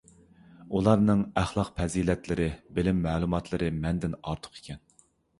[0.77, 4.81] ئۇلارنىڭ ئەخلاق- پەزىلەتلىرى، بىلىم- مەلۇماتلىرى مەندىن ئارتۇق ئىكەن.